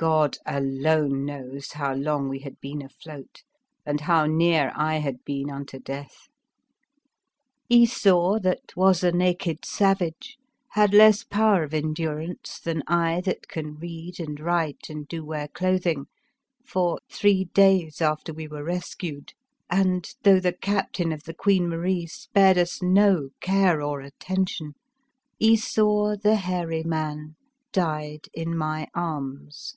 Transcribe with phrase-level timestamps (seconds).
[0.00, 3.42] God alone knows how long we had been afloat
[3.84, 6.28] and how near I had been unto i34 The Fearsome Island death.
[7.68, 10.38] Esau, that was a naked sav age,
[10.70, 15.48] had less power of endurance than I that can read and write and do wear
[15.48, 16.06] clothing,
[16.64, 19.34] for, three days after we were rescued,
[19.68, 24.76] and though the captain of the Queen Marie spared us no care or at tention,
[25.38, 27.36] Esau, the hairy man,
[27.70, 29.76] died in my arms.